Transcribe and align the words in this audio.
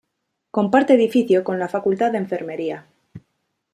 Comparte 0.49 0.95
edificio 0.95 1.43
con 1.43 1.59
la 1.59 1.67
Facultad 1.67 2.11
de 2.11 2.17
Enfermería. 2.17 2.87